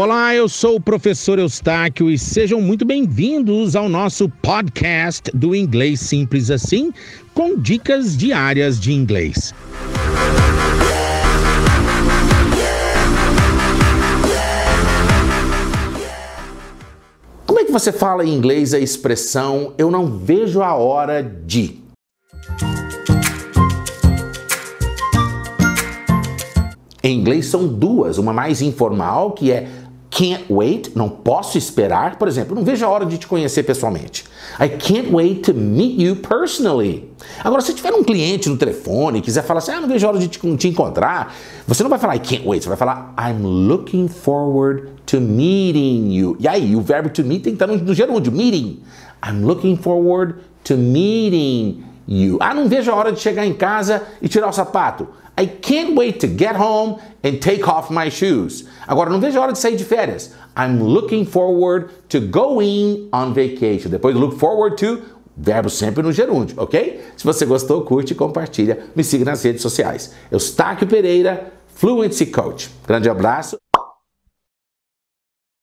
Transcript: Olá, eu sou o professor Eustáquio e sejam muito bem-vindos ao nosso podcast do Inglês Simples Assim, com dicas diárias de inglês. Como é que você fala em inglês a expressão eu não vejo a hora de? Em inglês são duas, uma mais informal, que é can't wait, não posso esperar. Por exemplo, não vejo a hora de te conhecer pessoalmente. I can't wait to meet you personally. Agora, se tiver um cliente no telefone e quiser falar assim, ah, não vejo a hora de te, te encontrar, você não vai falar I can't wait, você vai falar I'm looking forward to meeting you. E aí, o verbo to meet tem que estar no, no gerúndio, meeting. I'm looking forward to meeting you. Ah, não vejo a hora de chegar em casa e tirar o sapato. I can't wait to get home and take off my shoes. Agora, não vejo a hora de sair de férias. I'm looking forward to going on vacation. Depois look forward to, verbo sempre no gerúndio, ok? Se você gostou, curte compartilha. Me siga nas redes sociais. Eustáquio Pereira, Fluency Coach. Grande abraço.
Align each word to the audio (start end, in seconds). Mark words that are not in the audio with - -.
Olá, 0.00 0.32
eu 0.32 0.48
sou 0.48 0.76
o 0.76 0.80
professor 0.80 1.40
Eustáquio 1.40 2.08
e 2.08 2.16
sejam 2.16 2.60
muito 2.60 2.84
bem-vindos 2.84 3.74
ao 3.74 3.88
nosso 3.88 4.28
podcast 4.28 5.28
do 5.34 5.56
Inglês 5.56 5.98
Simples 5.98 6.52
Assim, 6.52 6.92
com 7.34 7.58
dicas 7.58 8.16
diárias 8.16 8.78
de 8.78 8.92
inglês. 8.92 9.52
Como 17.44 17.58
é 17.58 17.64
que 17.64 17.72
você 17.72 17.90
fala 17.90 18.24
em 18.24 18.32
inglês 18.32 18.72
a 18.72 18.78
expressão 18.78 19.74
eu 19.76 19.90
não 19.90 20.16
vejo 20.16 20.62
a 20.62 20.74
hora 20.74 21.20
de? 21.24 21.82
Em 27.02 27.18
inglês 27.18 27.46
são 27.46 27.66
duas, 27.66 28.18
uma 28.18 28.32
mais 28.32 28.60
informal, 28.60 29.32
que 29.32 29.50
é 29.50 29.66
can't 30.18 30.46
wait, 30.50 30.90
não 30.96 31.08
posso 31.08 31.56
esperar. 31.56 32.16
Por 32.16 32.26
exemplo, 32.26 32.52
não 32.52 32.64
vejo 32.64 32.84
a 32.84 32.88
hora 32.88 33.06
de 33.06 33.16
te 33.18 33.26
conhecer 33.28 33.62
pessoalmente. 33.62 34.24
I 34.60 34.68
can't 34.68 35.12
wait 35.12 35.42
to 35.42 35.54
meet 35.54 36.00
you 36.00 36.16
personally. 36.16 37.08
Agora, 37.44 37.62
se 37.62 37.72
tiver 37.72 37.92
um 37.92 38.02
cliente 38.02 38.48
no 38.48 38.56
telefone 38.56 39.20
e 39.20 39.22
quiser 39.22 39.44
falar 39.44 39.58
assim, 39.58 39.70
ah, 39.70 39.80
não 39.80 39.88
vejo 39.88 40.04
a 40.04 40.10
hora 40.10 40.18
de 40.18 40.26
te, 40.26 40.56
te 40.56 40.68
encontrar, 40.68 41.32
você 41.68 41.84
não 41.84 41.90
vai 41.90 42.00
falar 42.00 42.16
I 42.16 42.18
can't 42.18 42.42
wait, 42.44 42.64
você 42.64 42.68
vai 42.68 42.76
falar 42.76 43.14
I'm 43.16 43.42
looking 43.42 44.08
forward 44.08 44.88
to 45.06 45.20
meeting 45.20 46.12
you. 46.12 46.36
E 46.40 46.48
aí, 46.48 46.74
o 46.74 46.80
verbo 46.80 47.10
to 47.10 47.22
meet 47.22 47.44
tem 47.44 47.54
que 47.54 47.62
estar 47.62 47.68
no, 47.68 47.76
no 47.76 47.94
gerúndio, 47.94 48.32
meeting. 48.32 48.80
I'm 49.24 49.44
looking 49.44 49.76
forward 49.76 50.40
to 50.64 50.76
meeting 50.76 51.84
you. 52.08 52.38
Ah, 52.40 52.54
não 52.54 52.68
vejo 52.68 52.90
a 52.90 52.94
hora 52.94 53.12
de 53.12 53.20
chegar 53.20 53.46
em 53.46 53.52
casa 53.52 54.02
e 54.20 54.28
tirar 54.28 54.48
o 54.48 54.52
sapato. 54.52 55.08
I 55.38 55.46
can't 55.46 55.94
wait 55.94 56.18
to 56.20 56.26
get 56.26 56.56
home 56.56 56.98
and 57.22 57.38
take 57.40 57.62
off 57.62 57.92
my 57.92 58.10
shoes. 58.10 58.64
Agora, 58.88 59.08
não 59.10 59.20
vejo 59.20 59.38
a 59.38 59.42
hora 59.42 59.52
de 59.52 59.58
sair 59.58 59.76
de 59.76 59.84
férias. 59.84 60.32
I'm 60.56 60.82
looking 60.82 61.24
forward 61.24 61.90
to 62.08 62.20
going 62.20 63.08
on 63.12 63.32
vacation. 63.32 63.90
Depois 63.90 64.16
look 64.16 64.36
forward 64.36 64.76
to, 64.78 65.00
verbo 65.36 65.70
sempre 65.70 66.02
no 66.02 66.10
gerúndio, 66.10 66.56
ok? 66.58 67.00
Se 67.16 67.24
você 67.24 67.46
gostou, 67.46 67.82
curte 67.82 68.14
compartilha. 68.16 68.80
Me 68.96 69.04
siga 69.04 69.24
nas 69.24 69.44
redes 69.44 69.62
sociais. 69.62 70.12
Eustáquio 70.32 70.88
Pereira, 70.88 71.52
Fluency 71.76 72.26
Coach. 72.26 72.70
Grande 72.84 73.08
abraço. 73.08 73.56